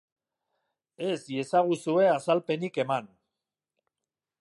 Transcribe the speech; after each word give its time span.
Ez 1.09 1.19
iezaguzue 1.35 2.09
azalpenik 2.15 2.83
eman. 2.85 3.15